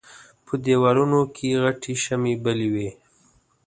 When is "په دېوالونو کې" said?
0.45-1.47